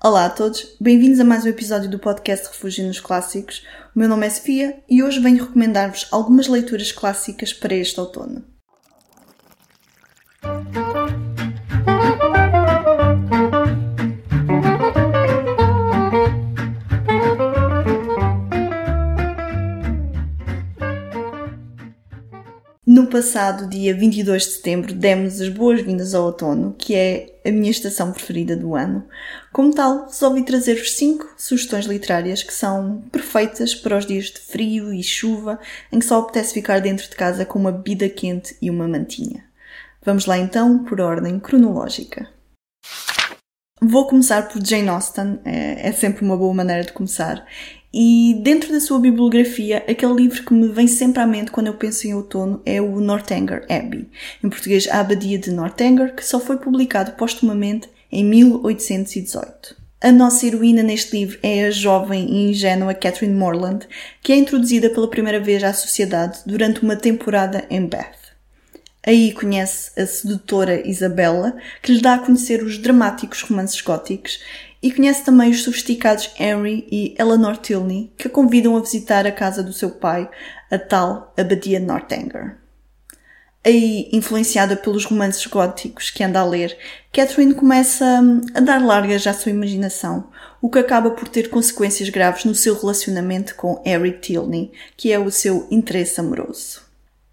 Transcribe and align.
Olá 0.00 0.26
a 0.26 0.30
todos, 0.30 0.76
bem-vindos 0.80 1.18
a 1.18 1.24
mais 1.24 1.44
um 1.44 1.48
episódio 1.48 1.90
do 1.90 1.98
podcast 1.98 2.46
Refúgio 2.46 2.86
nos 2.86 3.00
Clássicos. 3.00 3.66
O 3.96 3.98
meu 3.98 4.08
nome 4.08 4.28
é 4.28 4.30
Sofia 4.30 4.80
e 4.88 5.02
hoje 5.02 5.18
venho 5.18 5.44
recomendar-vos 5.44 6.06
algumas 6.12 6.46
leituras 6.46 6.92
clássicas 6.92 7.52
para 7.52 7.74
este 7.74 7.98
outono. 7.98 8.44
Passado 23.08 23.66
dia 23.68 23.94
22 23.94 24.42
de 24.42 24.48
setembro 24.50 24.92
demos 24.92 25.40
as 25.40 25.48
boas-vindas 25.48 26.14
ao 26.14 26.26
outono, 26.26 26.74
que 26.78 26.94
é 26.94 27.40
a 27.44 27.50
minha 27.50 27.70
estação 27.70 28.12
preferida 28.12 28.54
do 28.54 28.76
ano. 28.76 29.04
Como 29.52 29.74
tal, 29.74 30.06
resolvi 30.06 30.44
trazer-vos 30.44 30.92
5 30.92 31.34
sugestões 31.36 31.86
literárias 31.86 32.42
que 32.42 32.52
são 32.52 33.02
perfeitas 33.10 33.74
para 33.74 33.96
os 33.96 34.06
dias 34.06 34.26
de 34.26 34.38
frio 34.38 34.92
e 34.92 35.02
chuva 35.02 35.58
em 35.90 35.98
que 35.98 36.04
só 36.04 36.20
apetece 36.20 36.52
ficar 36.52 36.80
dentro 36.80 37.08
de 37.08 37.16
casa 37.16 37.46
com 37.46 37.58
uma 37.58 37.72
bebida 37.72 38.08
quente 38.08 38.56
e 38.60 38.68
uma 38.68 38.86
mantinha. 38.86 39.44
Vamos 40.04 40.26
lá 40.26 40.36
então 40.36 40.84
por 40.84 41.00
ordem 41.00 41.40
cronológica. 41.40 42.28
Vou 43.80 44.06
começar 44.06 44.48
por 44.48 44.64
Jane 44.64 44.88
Austen, 44.88 45.38
é, 45.44 45.88
é 45.88 45.92
sempre 45.92 46.24
uma 46.24 46.36
boa 46.36 46.52
maneira 46.52 46.84
de 46.84 46.92
começar. 46.92 47.46
E 47.92 48.38
dentro 48.42 48.70
da 48.70 48.80
sua 48.80 48.98
bibliografia, 48.98 49.78
aquele 49.88 50.12
livro 50.14 50.44
que 50.44 50.52
me 50.52 50.68
vem 50.68 50.86
sempre 50.86 51.22
à 51.22 51.26
mente 51.26 51.50
quando 51.50 51.68
eu 51.68 51.74
penso 51.74 52.06
em 52.06 52.14
outono 52.14 52.60
é 52.66 52.82
o 52.82 53.00
Northanger 53.00 53.64
Abbey, 53.68 54.06
em 54.44 54.48
português 54.50 54.86
a 54.88 55.00
Abadia 55.00 55.38
de 55.38 55.50
Northanger, 55.50 56.14
que 56.14 56.24
só 56.24 56.38
foi 56.38 56.58
publicado 56.58 57.12
postumamente 57.12 57.88
em 58.12 58.22
1818. 58.24 59.74
A 60.00 60.12
nossa 60.12 60.46
heroína 60.46 60.82
neste 60.82 61.16
livro 61.18 61.38
é 61.42 61.64
a 61.64 61.70
jovem 61.70 62.30
e 62.30 62.50
ingênua 62.50 62.94
Catherine 62.94 63.34
Morland, 63.34 63.86
que 64.22 64.32
é 64.32 64.36
introduzida 64.36 64.90
pela 64.90 65.10
primeira 65.10 65.40
vez 65.40 65.64
à 65.64 65.72
sociedade 65.72 66.40
durante 66.46 66.82
uma 66.82 66.94
temporada 66.94 67.64
em 67.70 67.84
Bath. 67.84 68.18
Aí 69.04 69.32
conhece 69.32 69.98
a 69.98 70.06
sedutora 70.06 70.86
Isabella, 70.86 71.56
que 71.82 71.92
lhe 71.92 72.00
dá 72.00 72.14
a 72.14 72.18
conhecer 72.18 72.62
os 72.62 72.76
dramáticos 72.76 73.40
romances 73.42 73.80
góticos 73.80 74.38
e 74.82 74.92
conhece 74.92 75.24
também 75.24 75.50
os 75.50 75.62
sofisticados 75.62 76.30
Henry 76.38 76.86
e 76.90 77.14
Eleanor 77.18 77.56
Tilney, 77.56 78.12
que 78.16 78.28
a 78.28 78.30
convidam 78.30 78.76
a 78.76 78.80
visitar 78.80 79.26
a 79.26 79.32
casa 79.32 79.62
do 79.62 79.72
seu 79.72 79.90
pai, 79.90 80.28
a 80.70 80.78
tal 80.78 81.32
Abadia 81.36 81.80
Northanger. 81.80 82.56
Aí, 83.64 84.08
influenciada 84.12 84.76
pelos 84.76 85.04
romances 85.04 85.44
góticos 85.46 86.10
que 86.10 86.22
anda 86.22 86.40
a 86.40 86.44
ler, 86.44 86.78
Catherine 87.12 87.54
começa 87.54 88.04
hum, 88.22 88.40
a 88.54 88.60
dar 88.60 88.82
largas 88.82 89.26
à 89.26 89.34
sua 89.34 89.50
imaginação, 89.50 90.30
o 90.62 90.70
que 90.70 90.78
acaba 90.78 91.10
por 91.10 91.28
ter 91.28 91.50
consequências 91.50 92.08
graves 92.08 92.44
no 92.44 92.54
seu 92.54 92.78
relacionamento 92.78 93.56
com 93.56 93.82
Harry 93.84 94.12
Tilney, 94.12 94.72
que 94.96 95.12
é 95.12 95.18
o 95.18 95.30
seu 95.30 95.66
interesse 95.70 96.20
amoroso. 96.20 96.87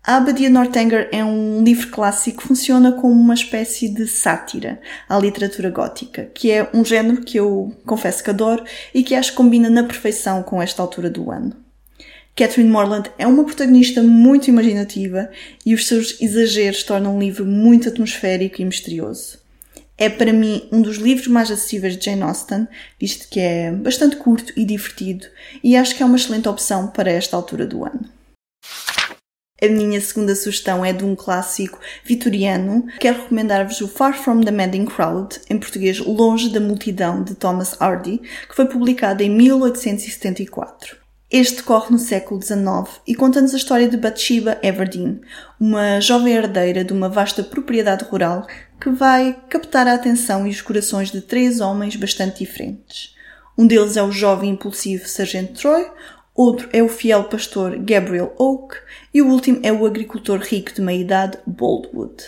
A 0.07 0.17
Abadia 0.17 0.51
Northanger 0.51 1.09
é 1.11 1.25
um 1.25 1.63
livro 1.63 1.89
clássico 1.89 2.37
que 2.37 2.47
funciona 2.47 2.91
como 2.91 3.19
uma 3.19 3.33
espécie 3.33 3.89
de 3.89 4.05
sátira 4.05 4.79
à 5.09 5.17
literatura 5.17 5.71
gótica, 5.71 6.29
que 6.31 6.51
é 6.51 6.69
um 6.75 6.85
género 6.85 7.23
que 7.23 7.39
eu 7.39 7.75
confesso 7.87 8.23
que 8.23 8.29
adoro 8.29 8.63
e 8.93 9.01
que 9.01 9.15
acho 9.15 9.31
que 9.31 9.37
combina 9.37 9.67
na 9.67 9.83
perfeição 9.83 10.43
com 10.43 10.61
esta 10.61 10.79
altura 10.79 11.09
do 11.09 11.31
ano. 11.31 11.55
Catherine 12.35 12.69
Morland 12.69 13.09
é 13.17 13.25
uma 13.25 13.43
protagonista 13.45 14.03
muito 14.03 14.47
imaginativa 14.47 15.27
e 15.65 15.73
os 15.73 15.87
seus 15.87 16.21
exageros 16.21 16.83
tornam 16.83 17.17
o 17.17 17.19
livro 17.19 17.43
muito 17.43 17.89
atmosférico 17.89 18.61
e 18.61 18.65
misterioso. 18.65 19.39
É 19.97 20.07
para 20.07 20.31
mim 20.31 20.69
um 20.71 20.83
dos 20.83 20.97
livros 20.97 21.27
mais 21.27 21.49
acessíveis 21.49 21.97
de 21.97 22.05
Jane 22.05 22.21
Austen, 22.21 22.67
visto 22.99 23.27
que 23.27 23.39
é 23.39 23.71
bastante 23.71 24.17
curto 24.17 24.53
e 24.55 24.65
divertido, 24.65 25.25
e 25.63 25.75
acho 25.75 25.95
que 25.95 26.03
é 26.03 26.05
uma 26.05 26.17
excelente 26.17 26.47
opção 26.47 26.89
para 26.89 27.09
esta 27.09 27.35
altura 27.35 27.65
do 27.65 27.83
ano. 27.83 28.13
A 29.61 29.69
minha 29.69 30.01
segunda 30.01 30.35
sugestão 30.35 30.83
é 30.83 30.91
de 30.91 31.05
um 31.05 31.15
clássico 31.15 31.79
vitoriano. 32.03 32.87
Quero 32.99 33.21
recomendar-vos 33.21 33.79
o 33.79 33.87
Far 33.87 34.13
From 34.13 34.41
the 34.41 34.51
Madding 34.51 34.83
Crowd, 34.83 35.39
em 35.49 35.57
português 35.57 35.97
Longe 35.99 36.49
da 36.49 36.59
Multidão, 36.59 37.23
de 37.23 37.35
Thomas 37.35 37.73
Hardy, 37.79 38.21
que 38.49 38.55
foi 38.55 38.65
publicado 38.65 39.23
em 39.23 39.29
1874. 39.29 40.97
Este 41.31 41.63
corre 41.63 41.89
no 41.89 41.97
século 41.97 42.41
XIX 42.41 42.99
e 43.07 43.15
conta-nos 43.15 43.53
a 43.53 43.57
história 43.57 43.87
de 43.87 43.95
Bathsheba 43.95 44.59
Everdeen, 44.61 45.21
uma 45.57 46.01
jovem 46.01 46.33
herdeira 46.33 46.83
de 46.83 46.91
uma 46.91 47.07
vasta 47.07 47.41
propriedade 47.41 48.03
rural 48.03 48.45
que 48.79 48.89
vai 48.89 49.39
captar 49.49 49.87
a 49.87 49.93
atenção 49.93 50.45
e 50.45 50.49
os 50.49 50.61
corações 50.61 51.11
de 51.11 51.21
três 51.21 51.61
homens 51.61 51.95
bastante 51.95 52.39
diferentes. 52.39 53.15
Um 53.57 53.65
deles 53.65 53.95
é 53.95 54.03
o 54.03 54.11
jovem 54.11 54.49
impulsivo 54.49 55.07
Sargento 55.07 55.53
Troy, 55.53 55.89
outro 56.35 56.69
é 56.73 56.83
o 56.83 56.89
fiel 56.89 57.23
pastor 57.23 57.77
Gabriel 57.77 58.35
Oak 58.37 58.75
e 59.13 59.21
o 59.21 59.27
último 59.27 59.59
é 59.63 59.71
o 59.71 59.85
agricultor 59.85 60.39
rico 60.39 60.73
de 60.73 60.81
meia-idade 60.81 61.37
Boldwood. 61.47 62.23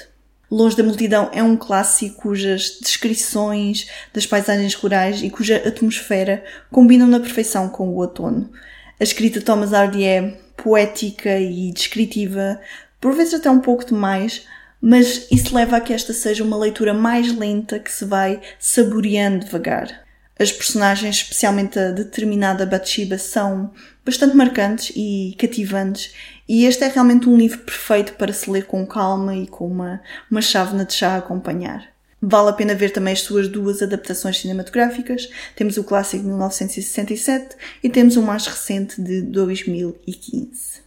Longe 0.50 0.78
da 0.78 0.84
Multidão 0.84 1.30
é 1.34 1.44
um 1.44 1.58
clássico 1.58 2.22
cujas 2.22 2.80
descrições 2.82 3.88
das 4.14 4.26
paisagens 4.26 4.74
rurais 4.76 5.22
e 5.22 5.30
cuja 5.30 5.58
atmosfera 5.58 6.42
combinam 6.72 7.06
na 7.06 7.20
perfeição 7.20 7.68
com 7.68 7.90
o 7.90 7.98
outono. 7.98 8.50
A 8.98 9.04
escrita 9.04 9.40
de 9.40 9.46
Thomas 9.46 9.74
Hardy 9.74 10.06
é 10.06 10.40
poética 10.56 11.38
e 11.38 11.72
descritiva, 11.74 12.62
por 13.00 13.14
vezes 13.14 13.34
até 13.34 13.50
um 13.52 13.60
pouco 13.60 13.86
demais, 13.86 14.48
mas 14.82 15.28
isso 15.30 15.54
leva 15.54 15.78
a 15.78 15.82
que 15.82 15.92
esta 15.92 16.14
seja 16.14 16.46
uma 16.46 16.58
leitura 16.58 16.94
mais 16.94 17.36
lenta 17.36 17.78
que 17.78 17.92
se 17.92 18.06
vai 18.06 18.40
saboreando 18.58 19.46
devagar. 19.46 20.08
As 20.40 20.52
personagens, 20.52 21.18
especialmente 21.18 21.80
a 21.80 21.92
determinada 21.92 22.66
Bathsheba, 22.66 23.18
são 23.18 23.72
bastante 24.08 24.38
marcantes 24.38 24.94
e 24.96 25.36
cativantes, 25.38 26.14
e 26.48 26.66
este 26.66 26.86
é 26.86 26.88
realmente 26.88 27.28
um 27.28 27.38
livro 27.38 27.60
perfeito 27.60 28.14
para 28.14 28.32
se 28.32 28.50
ler 28.50 28.66
com 28.66 28.88
calma 28.88 29.36
e 29.36 29.46
com 29.46 29.68
uma, 29.68 30.02
uma 30.32 30.42
chávena 30.42 30.86
de 30.86 30.94
chá 30.94 31.16
a 31.16 31.18
acompanhar. 31.18 31.86
Vale 32.22 32.50
a 32.50 32.54
pena 32.54 32.74
ver 32.74 32.92
também 32.92 33.12
as 33.12 33.20
suas 33.20 33.50
duas 33.50 33.82
adaptações 33.82 34.40
cinematográficas. 34.40 35.30
Temos 35.56 35.78
o 35.78 35.84
clássico 35.84 36.24
de 36.24 36.30
1967 36.30 37.56
e 37.84 37.90
temos 37.90 38.16
o 38.16 38.22
mais 38.24 38.48
recente 38.48 39.00
de 39.00 39.22
2015. 39.22 40.82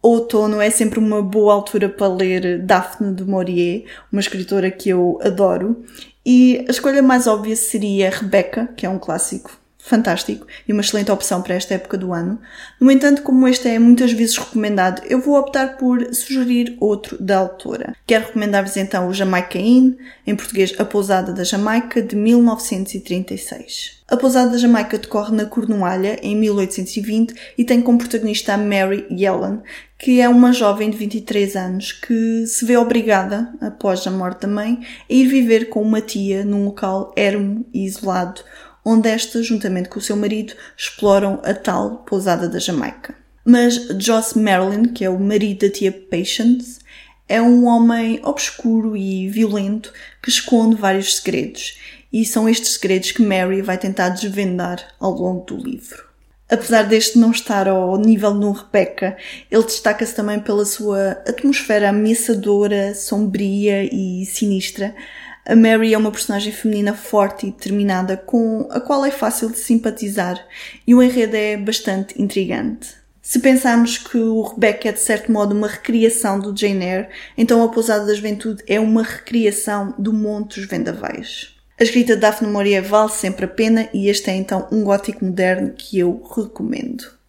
Outono 0.00 0.60
é 0.60 0.68
sempre 0.68 0.98
uma 0.98 1.22
boa 1.22 1.54
altura 1.54 1.88
para 1.88 2.06
ler 2.06 2.62
Daphne 2.62 3.14
de 3.14 3.24
Maurier, 3.24 3.84
uma 4.12 4.20
escritora 4.20 4.70
que 4.70 4.90
eu 4.90 5.18
adoro, 5.22 5.84
e 6.24 6.64
a 6.68 6.70
escolha 6.70 7.02
mais 7.02 7.26
óbvia 7.26 7.56
seria 7.56 8.10
Rebecca, 8.10 8.68
que 8.76 8.84
é 8.84 8.88
um 8.88 8.98
clássico 8.98 9.61
fantástico 9.82 10.46
e 10.66 10.72
uma 10.72 10.80
excelente 10.80 11.10
opção 11.10 11.42
para 11.42 11.56
esta 11.56 11.74
época 11.74 11.98
do 11.98 12.12
ano. 12.12 12.40
No 12.80 12.90
entanto, 12.90 13.22
como 13.22 13.48
este 13.48 13.68
é 13.68 13.78
muitas 13.78 14.12
vezes 14.12 14.38
recomendado, 14.38 15.02
eu 15.06 15.20
vou 15.20 15.36
optar 15.36 15.76
por 15.76 16.14
sugerir 16.14 16.76
outro 16.80 17.20
da 17.20 17.38
autora. 17.38 17.96
Quero 18.06 18.26
recomendar-vos 18.26 18.76
então 18.76 19.08
o 19.08 19.14
Jamaica 19.14 19.58
Inn, 19.58 19.94
em 20.24 20.36
português 20.36 20.72
A 20.78 20.84
Pousada 20.84 21.32
da 21.32 21.42
Jamaica, 21.42 22.00
de 22.00 22.14
1936. 22.14 24.02
A 24.08 24.16
Pousada 24.16 24.50
da 24.50 24.58
Jamaica 24.58 24.98
decorre 24.98 25.34
na 25.34 25.46
Cornualha, 25.46 26.18
em 26.22 26.36
1820, 26.36 27.34
e 27.58 27.64
tem 27.64 27.80
como 27.80 27.98
protagonista 27.98 28.54
a 28.54 28.58
Mary 28.58 29.06
Yellen, 29.10 29.62
que 29.98 30.20
é 30.20 30.28
uma 30.28 30.52
jovem 30.52 30.90
de 30.90 30.96
23 30.96 31.56
anos 31.56 31.92
que 31.92 32.46
se 32.46 32.64
vê 32.64 32.76
obrigada, 32.76 33.52
após 33.60 34.06
a 34.06 34.10
morte 34.10 34.42
da 34.42 34.48
mãe, 34.48 34.78
a 35.10 35.12
ir 35.12 35.26
viver 35.26 35.70
com 35.70 35.82
uma 35.82 36.00
tia 36.00 36.44
num 36.44 36.66
local 36.66 37.12
ermo 37.16 37.64
e 37.72 37.84
isolado, 37.84 38.42
onde 38.84 39.08
esta, 39.08 39.42
juntamente 39.42 39.88
com 39.88 39.98
o 39.98 40.02
seu 40.02 40.16
marido, 40.16 40.54
exploram 40.76 41.40
a 41.44 41.54
tal 41.54 41.98
pousada 41.98 42.48
da 42.48 42.58
Jamaica. 42.58 43.14
Mas 43.44 43.74
Joss 43.98 44.38
Marilyn, 44.38 44.84
que 44.92 45.04
é 45.04 45.10
o 45.10 45.18
marido 45.18 45.66
da 45.66 45.72
tia 45.72 45.92
Patience, 45.92 46.80
é 47.28 47.40
um 47.40 47.66
homem 47.66 48.20
obscuro 48.22 48.96
e 48.96 49.28
violento 49.28 49.92
que 50.22 50.28
esconde 50.28 50.76
vários 50.76 51.16
segredos, 51.16 51.78
e 52.12 52.24
são 52.24 52.48
estes 52.48 52.74
segredos 52.74 53.12
que 53.12 53.22
Mary 53.22 53.62
vai 53.62 53.78
tentar 53.78 54.10
desvendar 54.10 54.86
ao 55.00 55.12
longo 55.12 55.46
do 55.46 55.56
livro. 55.56 56.12
Apesar 56.50 56.82
deste 56.82 57.18
não 57.18 57.30
estar 57.30 57.66
ao 57.66 57.96
nível 57.96 58.34
no 58.34 58.52
Rebecca, 58.52 59.16
ele 59.50 59.62
destaca-se 59.62 60.14
também 60.14 60.38
pela 60.38 60.66
sua 60.66 61.12
atmosfera 61.26 61.88
ameaçadora, 61.88 62.94
sombria 62.94 63.82
e 63.84 64.26
sinistra, 64.26 64.94
a 65.44 65.56
Mary 65.56 65.92
é 65.92 65.98
uma 65.98 66.12
personagem 66.12 66.52
feminina 66.52 66.94
forte 66.94 67.46
e 67.46 67.50
determinada 67.50 68.16
com 68.16 68.68
a 68.70 68.80
qual 68.80 69.04
é 69.04 69.10
fácil 69.10 69.50
de 69.50 69.58
simpatizar 69.58 70.46
e 70.86 70.94
o 70.94 71.02
enredo 71.02 71.36
é 71.36 71.56
bastante 71.56 72.20
intrigante. 72.20 72.94
Se 73.20 73.38
pensarmos 73.38 73.98
que 73.98 74.18
o 74.18 74.42
Rebecca 74.42 74.88
é 74.88 74.92
de 74.92 75.00
certo 75.00 75.30
modo 75.30 75.54
uma 75.54 75.68
recriação 75.68 76.38
do 76.38 76.56
Jane 76.56 76.84
Eyre, 76.84 77.08
então 77.36 77.62
a 77.62 77.68
Pousada 77.68 78.04
da 78.06 78.14
Juventude 78.14 78.62
é 78.66 78.80
uma 78.80 79.02
recriação 79.02 79.94
do 79.98 80.12
Monte 80.12 80.60
dos 80.60 80.68
Vendavais. 80.68 81.54
A 81.78 81.82
escrita 81.82 82.14
de 82.14 82.20
Daphne 82.20 82.50
Maurier 82.50 82.82
vale 82.82 83.10
sempre 83.10 83.44
a 83.44 83.48
pena 83.48 83.88
e 83.92 84.08
este 84.08 84.30
é 84.30 84.34
então 84.34 84.68
um 84.70 84.84
gótico 84.84 85.24
moderno 85.24 85.72
que 85.76 85.98
eu 85.98 86.22
recomendo. 86.34 87.21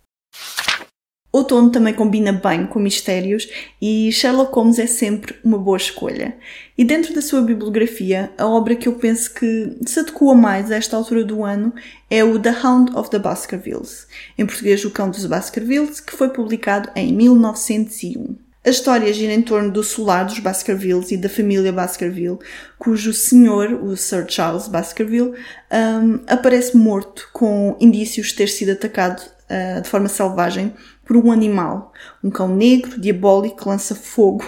Outono 1.33 1.71
também 1.71 1.95
combina 1.95 2.31
bem 2.31 2.67
com 2.67 2.77
mistérios 2.77 3.49
e 3.81 4.11
Sherlock 4.11 4.53
Holmes 4.53 4.77
é 4.77 4.85
sempre 4.85 5.33
uma 5.43 5.57
boa 5.57 5.77
escolha. 5.77 6.37
E 6.77 6.85
dentro 6.85 7.11
da 7.11 7.23
sua 7.23 7.41
bibliografia, 7.41 8.31
a 8.37 8.45
obra 8.45 8.75
que 8.75 8.87
eu 8.87 8.93
penso 8.93 9.33
que 9.33 9.75
se 9.83 9.99
adequa 9.99 10.35
mais 10.35 10.71
a 10.71 10.75
esta 10.75 10.95
altura 10.95 11.23
do 11.25 11.43
ano 11.43 11.73
é 12.07 12.23
o 12.23 12.37
The 12.37 12.55
Hound 12.63 12.95
of 12.95 13.09
the 13.09 13.17
Baskervilles, 13.17 14.05
em 14.37 14.45
português 14.45 14.85
O 14.85 14.91
Cão 14.91 15.09
dos 15.09 15.25
Baskervilles, 15.25 15.99
que 15.99 16.15
foi 16.15 16.29
publicado 16.29 16.91
em 16.95 17.11
1901. 17.11 18.35
A 18.63 18.69
história 18.69 19.11
gira 19.11 19.33
em 19.33 19.41
torno 19.41 19.71
do 19.71 19.83
solar 19.83 20.25
dos 20.25 20.37
Baskervilles 20.37 21.11
e 21.11 21.17
da 21.17 21.27
família 21.27 21.73
Baskerville, 21.73 22.37
cujo 22.77 23.11
senhor, 23.11 23.73
o 23.73 23.97
Sir 23.97 24.27
Charles 24.29 24.67
Baskerville, 24.67 25.33
um, 25.71 26.19
aparece 26.27 26.77
morto 26.77 27.27
com 27.33 27.75
indícios 27.81 28.27
de 28.27 28.35
ter 28.35 28.47
sido 28.47 28.73
atacado 28.73 29.19
uh, 29.19 29.81
de 29.81 29.89
forma 29.89 30.07
selvagem 30.07 30.73
por 31.05 31.17
um 31.17 31.31
animal, 31.31 31.91
um 32.23 32.29
cão 32.29 32.47
negro, 32.47 32.99
diabólico, 32.99 33.57
que 33.57 33.67
lança 33.67 33.95
fogo 33.95 34.43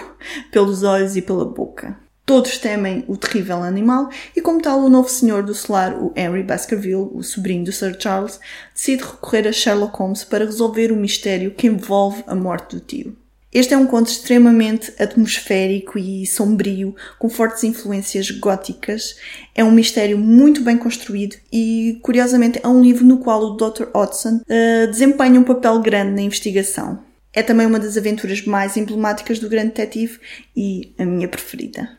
pelos 0.50 0.82
olhos 0.82 1.16
e 1.16 1.22
pela 1.22 1.44
boca. 1.44 1.96
Todos 2.24 2.58
temem 2.58 3.04
o 3.06 3.16
terrível 3.16 3.62
animal 3.62 4.08
e, 4.34 4.40
como 4.40 4.60
tal, 4.60 4.80
o 4.80 4.88
novo 4.88 5.08
senhor 5.08 5.44
do 5.44 5.54
solar, 5.54 5.94
o 5.94 6.12
Henry 6.16 6.42
Baskerville, 6.42 7.08
o 7.12 7.22
sobrinho 7.22 7.64
do 7.64 7.70
Sir 7.70 7.96
Charles, 8.00 8.40
decide 8.74 9.04
recorrer 9.04 9.46
a 9.46 9.52
Sherlock 9.52 9.96
Holmes 9.96 10.24
para 10.24 10.44
resolver 10.44 10.90
o 10.90 10.96
mistério 10.96 11.52
que 11.52 11.68
envolve 11.68 12.24
a 12.26 12.34
morte 12.34 12.74
do 12.74 12.80
tio. 12.80 13.16
Este 13.52 13.72
é 13.72 13.76
um 13.76 13.86
conto 13.86 14.10
extremamente 14.10 14.92
atmosférico 14.98 15.98
e 15.98 16.26
sombrio, 16.26 16.94
com 17.18 17.28
fortes 17.28 17.64
influências 17.64 18.30
góticas. 18.30 19.16
É 19.54 19.64
um 19.64 19.70
mistério 19.70 20.18
muito 20.18 20.62
bem 20.62 20.76
construído 20.76 21.36
e, 21.52 21.98
curiosamente, 22.02 22.60
é 22.62 22.68
um 22.68 22.82
livro 22.82 23.04
no 23.04 23.18
qual 23.18 23.42
o 23.42 23.56
Dr. 23.56 23.84
Hodgson 23.94 24.40
uh, 24.40 24.90
desempenha 24.90 25.40
um 25.40 25.44
papel 25.44 25.80
grande 25.80 26.12
na 26.12 26.22
investigação. 26.22 27.02
É 27.32 27.42
também 27.42 27.66
uma 27.66 27.78
das 27.78 27.96
aventuras 27.96 28.44
mais 28.44 28.76
emblemáticas 28.76 29.38
do 29.38 29.48
grande 29.48 29.68
detetive 29.68 30.20
e 30.56 30.94
a 30.98 31.04
minha 31.04 31.28
preferida. 31.28 31.96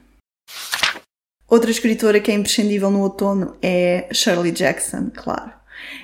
Outra 1.47 1.71
escritora 1.71 2.19
que 2.19 2.29
é 2.29 2.33
imprescindível 2.33 2.91
no 2.91 3.01
outono 3.01 3.55
é 3.61 4.07
Shirley 4.11 4.51
Jackson, 4.51 5.09
claro. 5.15 5.56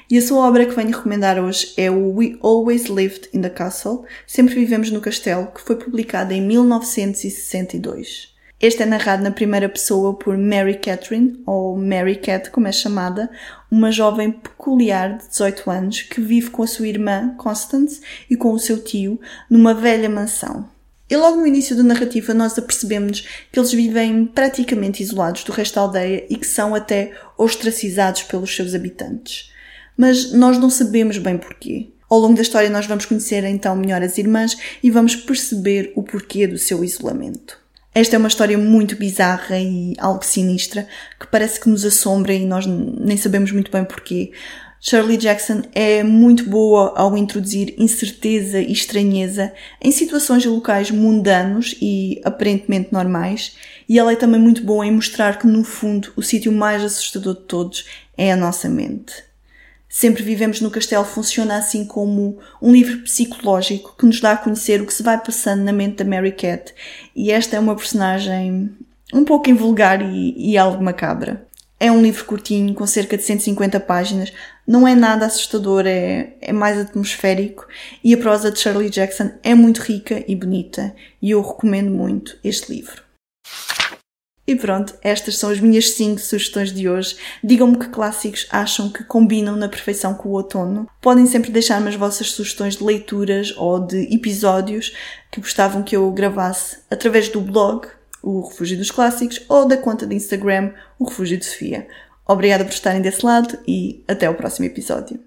E 0.09 0.17
a 0.17 0.21
sua 0.21 0.47
obra 0.47 0.65
que 0.65 0.75
venho 0.75 0.95
recomendar 0.95 1.43
hoje 1.43 1.73
é 1.77 1.89
o 1.89 2.13
We 2.13 2.37
Always 2.41 2.85
Lived 2.85 3.29
in 3.33 3.41
the 3.41 3.49
Castle, 3.49 4.03
Sempre 4.27 4.55
Vivemos 4.55 4.91
no 4.91 5.01
Castelo, 5.01 5.47
que 5.47 5.61
foi 5.61 5.75
publicado 5.75 6.33
em 6.33 6.41
1962. 6.41 8.33
Este 8.63 8.83
é 8.83 8.85
narrado 8.85 9.21
na 9.21 9.31
primeira 9.31 9.67
pessoa 9.67 10.13
por 10.13 10.37
Mary 10.37 10.77
Catherine, 10.77 11.41
ou 11.45 11.75
Mary 11.77 12.15
Cat, 12.15 12.49
como 12.49 12.65
é 12.65 12.71
chamada, 12.71 13.29
uma 13.69 13.91
jovem 13.91 14.31
peculiar 14.31 15.17
de 15.17 15.27
18 15.27 15.69
anos 15.69 16.01
que 16.03 16.21
vive 16.21 16.49
com 16.49 16.63
a 16.63 16.67
sua 16.67 16.87
irmã, 16.87 17.35
Constance, 17.37 17.99
e 18.29 18.37
com 18.37 18.53
o 18.53 18.59
seu 18.59 18.81
tio, 18.81 19.19
numa 19.49 19.73
velha 19.73 20.09
mansão. 20.09 20.69
E 21.09 21.17
logo 21.17 21.37
no 21.37 21.45
início 21.45 21.75
da 21.75 21.83
narrativa 21.83 22.33
nós 22.33 22.57
apercebemos 22.57 23.27
que 23.51 23.59
eles 23.59 23.73
vivem 23.73 24.25
praticamente 24.25 25.03
isolados 25.03 25.43
do 25.43 25.51
resto 25.51 25.75
da 25.75 25.81
aldeia 25.81 26.25
e 26.29 26.37
que 26.37 26.47
são 26.47 26.73
até 26.73 27.11
ostracizados 27.37 28.23
pelos 28.23 28.55
seus 28.55 28.73
habitantes 28.73 29.51
mas 29.97 30.31
nós 30.31 30.57
não 30.57 30.69
sabemos 30.69 31.17
bem 31.17 31.37
porquê. 31.37 31.89
Ao 32.09 32.19
longo 32.19 32.35
da 32.35 32.41
história 32.41 32.69
nós 32.69 32.85
vamos 32.85 33.05
conhecer 33.05 33.43
então 33.43 33.75
melhor 33.75 34.01
as 34.03 34.17
irmãs 34.17 34.57
e 34.83 34.91
vamos 34.91 35.15
perceber 35.15 35.91
o 35.95 36.03
porquê 36.03 36.45
do 36.45 36.57
seu 36.57 36.83
isolamento. 36.83 37.57
Esta 37.95 38.15
é 38.15 38.19
uma 38.19 38.27
história 38.27 38.57
muito 38.57 38.95
bizarra 38.95 39.59
e 39.59 39.93
algo 39.99 40.25
sinistra 40.25 40.87
que 41.19 41.27
parece 41.27 41.59
que 41.59 41.69
nos 41.69 41.85
assombra 41.85 42.33
e 42.33 42.45
nós 42.45 42.65
nem 42.65 43.17
sabemos 43.17 43.51
muito 43.51 43.71
bem 43.71 43.83
porquê. 43.83 44.31
Shirley 44.85 45.15
Jackson 45.15 45.61
é 45.73 46.03
muito 46.03 46.49
boa 46.49 46.93
ao 46.97 47.17
introduzir 47.17 47.73
incerteza 47.77 48.59
e 48.59 48.73
estranheza 48.73 49.53
em 49.81 49.91
situações 49.91 50.43
e 50.43 50.49
locais 50.49 50.91
mundanos 50.91 51.73
e 51.81 52.19
aparentemente 52.25 52.91
normais, 52.91 53.55
e 53.87 53.97
ela 53.97 54.11
é 54.11 54.15
também 54.17 54.41
muito 54.41 54.61
boa 54.61 54.85
em 54.85 54.91
mostrar 54.91 55.39
que, 55.39 55.47
no 55.47 55.63
fundo, 55.63 56.11
o 56.17 56.21
sítio 56.21 56.51
mais 56.51 56.83
assustador 56.83 57.35
de 57.35 57.43
todos 57.43 57.85
é 58.17 58.33
a 58.33 58.35
nossa 58.35 58.67
mente. 58.67 59.32
Sempre 59.95 60.23
Vivemos 60.23 60.59
no 60.59 60.71
Castelo 60.71 61.05
funciona 61.05 61.55
assim 61.55 61.85
como 61.85 62.39
um 62.59 62.71
livro 62.71 63.03
psicológico 63.03 63.95
que 63.95 64.07
nos 64.07 64.19
dá 64.19 64.31
a 64.31 64.37
conhecer 64.37 64.81
o 64.81 64.87
que 64.87 64.93
se 64.93 65.03
vai 65.03 65.23
passando 65.23 65.61
na 65.61 65.71
mente 65.71 65.97
da 65.97 66.03
Mary 66.03 66.31
Cat. 66.31 66.73
E 67.15 67.29
esta 67.29 67.57
é 67.57 67.59
uma 67.59 67.75
personagem 67.75 68.75
um 69.13 69.23
pouco 69.23 69.51
invulgar 69.51 70.01
e, 70.01 70.33
e 70.35 70.57
algo 70.57 70.83
macabra. 70.83 71.45
É 71.79 71.91
um 71.91 72.01
livro 72.01 72.25
curtinho, 72.25 72.73
com 72.73 72.87
cerca 72.87 73.15
de 73.15 73.21
150 73.21 73.79
páginas. 73.81 74.33
Não 74.65 74.87
é 74.87 74.95
nada 74.95 75.27
assustador, 75.27 75.85
é, 75.85 76.33
é 76.41 76.51
mais 76.51 76.79
atmosférico. 76.79 77.67
E 78.03 78.15
a 78.15 78.17
prosa 78.17 78.49
de 78.49 78.57
Shirley 78.57 78.89
Jackson 78.89 79.29
é 79.43 79.53
muito 79.53 79.77
rica 79.77 80.23
e 80.27 80.35
bonita. 80.35 80.95
E 81.21 81.29
eu 81.29 81.41
recomendo 81.43 81.91
muito 81.91 82.35
este 82.43 82.73
livro. 82.73 83.03
E 84.45 84.55
pronto, 84.55 84.93
estas 85.01 85.37
são 85.37 85.49
as 85.49 85.59
minhas 85.59 85.91
5 85.91 86.19
sugestões 86.19 86.73
de 86.73 86.89
hoje. 86.89 87.15
Digam-me 87.41 87.77
que 87.77 87.87
clássicos 87.87 88.45
acham 88.49 88.89
que 88.89 89.03
combinam 89.03 89.55
na 89.55 89.69
perfeição 89.69 90.13
com 90.13 90.29
o 90.29 90.33
outono. 90.33 90.87
Podem 91.01 91.25
sempre 91.25 91.49
deixar-me 91.49 91.87
as 91.87 91.95
vossas 91.95 92.31
sugestões 92.31 92.75
de 92.75 92.83
leituras 92.83 93.53
ou 93.55 93.79
de 93.79 94.13
episódios 94.13 94.93
que 95.31 95.39
gostavam 95.39 95.81
que 95.81 95.95
eu 95.95 96.11
gravasse 96.11 96.79
através 96.91 97.29
do 97.29 97.39
blog, 97.39 97.87
o 98.21 98.41
Refúgio 98.41 98.77
dos 98.77 98.91
Clássicos, 98.91 99.41
ou 99.47 99.65
da 99.65 99.77
conta 99.77 100.05
de 100.05 100.15
Instagram, 100.15 100.73
o 100.99 101.05
Refúgio 101.05 101.37
de 101.37 101.45
Sofia. 101.45 101.87
Obrigada 102.27 102.65
por 102.65 102.73
estarem 102.73 103.01
desse 103.01 103.25
lado 103.25 103.57
e 103.67 104.03
até 104.07 104.29
o 104.29 104.35
próximo 104.35 104.65
episódio. 104.65 105.19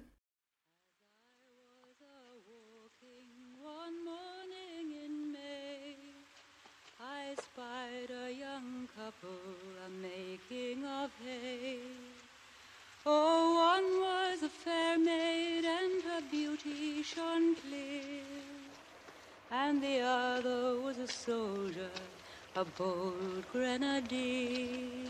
Shone 17.03 17.55
clear, 17.55 18.23
and 19.49 19.81
the 19.81 20.01
other 20.01 20.79
was 20.81 20.97
a 20.97 21.07
soldier, 21.07 21.89
a 22.55 22.65
bold 22.65 23.43
grenadier. 23.53 25.07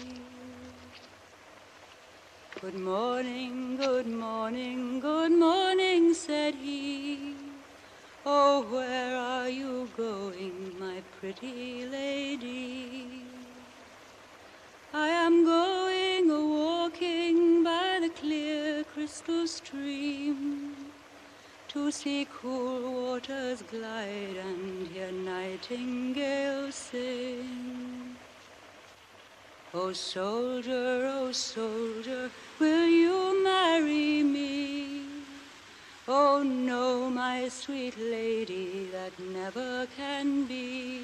Good 2.62 2.80
morning, 2.80 3.78
good 3.78 4.08
morning, 4.08 5.00
good 5.00 5.32
morning, 5.32 6.14
said 6.14 6.56
he. 6.56 7.36
Oh, 8.26 8.62
where 8.70 9.16
are 9.16 9.50
you 9.50 9.90
going, 9.98 10.06
see 21.98 22.27
cool 22.42 22.94
waters 22.94 23.63
glide 23.63 24.38
and 24.38 24.88
hear 24.88 25.12
nightingales 25.12 26.75
sing. 26.75 28.16
Oh 29.74 29.94
soldier, 29.94 31.10
oh 31.16 31.32
soldier, 31.32 32.30
will 32.60 32.86
you 32.86 33.44
marry 33.44 34.22
me? 34.22 35.01
Oh 36.08 36.44
no, 36.44 37.10
my 37.10 37.50
sweet 37.50 37.98
lady, 37.98 38.88
that 38.92 39.13
never 39.20 39.88
can 39.98 40.46
be. 40.46 41.01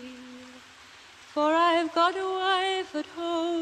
For 1.33 1.51
I've 1.51 1.91
got 1.95 2.15
a 2.15 2.29
wife 2.45 2.95
at 2.95 3.07
home 3.17 3.52